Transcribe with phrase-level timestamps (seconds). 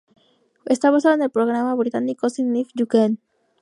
[0.65, 3.19] Está basado en el programa británico "Sing If You Can".